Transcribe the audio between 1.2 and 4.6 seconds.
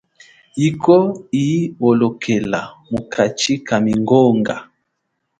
iyi holokela mukachi kamingonga.